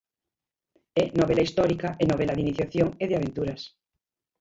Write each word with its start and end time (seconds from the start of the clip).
É 1.01 1.03
novela 1.19 1.45
histórica 1.47 1.89
e 2.01 2.03
novela 2.11 2.35
de 2.35 2.43
iniciación 2.45 2.87
e 3.03 3.05
de 3.09 3.17
aventuras. 3.19 3.61